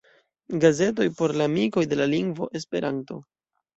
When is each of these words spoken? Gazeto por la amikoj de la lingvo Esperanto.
Gazeto 0.61 1.05
por 1.19 1.35
la 1.41 1.47
amikoj 1.49 1.83
de 1.91 1.99
la 2.03 2.09
lingvo 2.17 2.49
Esperanto. 2.61 3.21